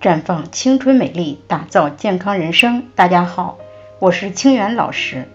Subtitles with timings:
[0.00, 2.84] 绽放青春美丽，打造健康人生。
[2.94, 3.58] 大家好，
[3.98, 5.26] 我是清源老师。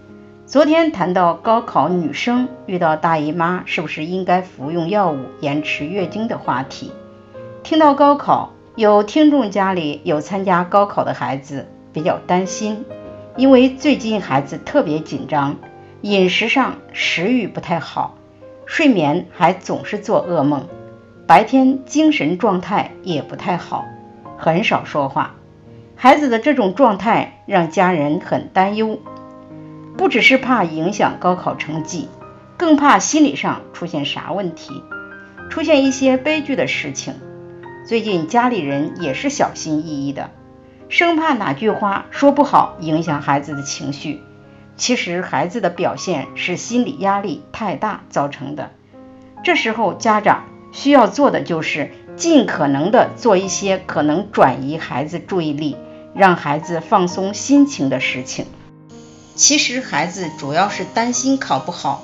[0.46, 6.94] 昨天谈到高考女生遇到大姨妈，是不是应该服用药物延迟月经的话题？
[7.62, 12.86] 听到高考，有听众家里有参加高考的孩子，比较担心，
[13.36, 15.58] 因为最近孩子特别紧张，
[16.00, 18.16] 饮食上食欲不太好，
[18.66, 20.70] 睡眠还总是做噩梦，
[21.28, 23.84] 白天精神状态也不太好。
[24.44, 25.36] 很少说话，
[25.96, 29.00] 孩子的这种状态让家人很担忧，
[29.96, 32.10] 不只是怕影响高考成绩，
[32.58, 34.84] 更怕心理上出现啥问题，
[35.50, 37.14] 出现一些悲剧的事情。
[37.88, 40.30] 最近家里人也是小心翼翼的，
[40.90, 44.20] 生怕哪句话说不好影响孩子的情绪。
[44.76, 48.72] 其实孩子的表现是心理压力太大造成的，
[49.42, 51.92] 这时候家长需要做的就是。
[52.16, 55.76] 尽可能的做一些可能转移孩子注意力、
[56.14, 58.46] 让孩子放松心情的事情。
[59.36, 62.04] 其实孩子主要是担心考不好，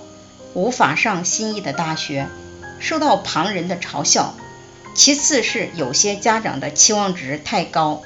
[0.54, 2.28] 无法上心仪的大学，
[2.80, 4.34] 受到旁人的嘲笑；
[4.96, 8.02] 其次是有些家长的期望值太高，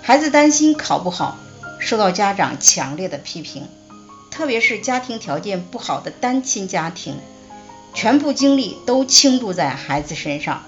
[0.00, 1.38] 孩子担心考不好，
[1.78, 3.68] 受到家长强烈的批评。
[4.30, 7.16] 特别是家庭条件不好的单亲家庭，
[7.92, 10.64] 全部精力都倾注在孩子身上。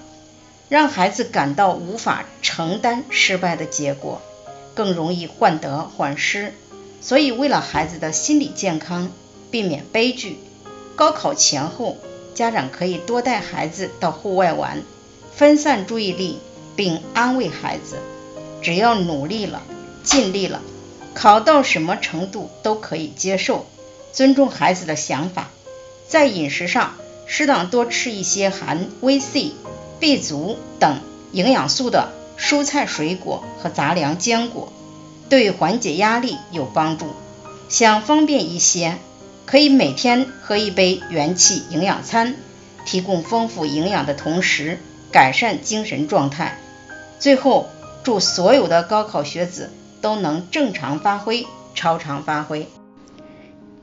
[0.69, 4.21] 让孩子感到无法承担失败的结果，
[4.73, 6.53] 更容易患得患失。
[6.99, 9.11] 所以，为了孩子的心理健康，
[9.49, 10.37] 避免悲剧，
[10.95, 11.97] 高考前后，
[12.33, 14.83] 家长可以多带孩子到户外玩，
[15.33, 16.39] 分散注意力，
[16.75, 17.97] 并安慰孩子：
[18.61, 19.61] 只要努力了，
[20.03, 20.61] 尽力了，
[21.13, 23.67] 考到什么程度都可以接受。
[24.11, 25.49] 尊重孩子的想法，
[26.07, 26.95] 在饮食上
[27.27, 29.53] 适当多吃一些含维 C。
[29.99, 30.99] B 族等
[31.31, 34.71] 营养素的蔬菜、水果和杂粮、坚果，
[35.27, 37.07] 对缓解压力有帮助。
[37.67, 38.97] 想方便一些，
[39.45, 42.35] 可以每天喝一杯元气营养餐，
[42.85, 44.79] 提供丰富营养的同时，
[45.11, 46.59] 改善精神状态。
[47.19, 47.67] 最后，
[48.03, 52.67] 祝所有的高考学子都能正常发挥、超常发挥。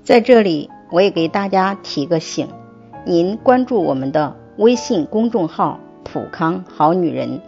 [0.05, 2.49] 在这里，我也给大家提个醒：
[3.05, 5.81] 您关注我们的微信公众号。
[6.15, 7.41] 普康好女人，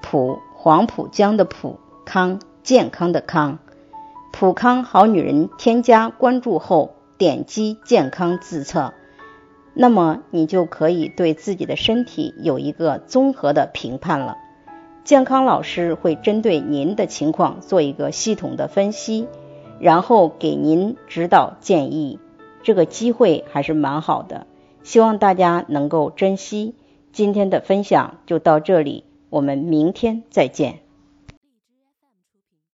[0.00, 3.58] 普黄浦江的普康健康的康，
[4.32, 8.94] 普康好女人添加关注后，点击健康自测，
[9.74, 14.38] 那么你就可以对自己的身体有一个综合的评判了。
[15.04, 19.28] 健康老师会针对您的情况做一个系统的分析，
[19.78, 22.18] 然后给您指导建议。
[22.62, 24.46] 这个机会还是蛮好的，
[24.82, 26.74] 希望大家能够珍惜。
[27.16, 30.80] 今天的分享就到这里，我们明天再见。